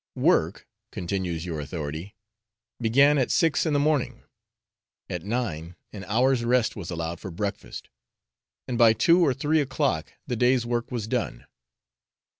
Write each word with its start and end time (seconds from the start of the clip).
'Work,' 0.15 0.67
continues 0.91 1.45
your 1.45 1.59
authority, 1.59 2.15
'began 2.79 3.19
at 3.19 3.29
six 3.29 3.67
in 3.67 3.73
the 3.73 3.79
morning, 3.79 4.23
at 5.11 5.21
nine 5.21 5.75
an 5.93 6.05
hour's 6.05 6.43
rest 6.43 6.75
was 6.75 6.89
allowed 6.89 7.19
for 7.19 7.29
breakfast, 7.29 7.87
and 8.67 8.79
by 8.79 8.93
two 8.93 9.23
or 9.23 9.35
three 9.35 9.61
o'clock 9.61 10.11
the 10.25 10.35
day's 10.35 10.65
work 10.65 10.91
was 10.91 11.05
done.' 11.05 11.45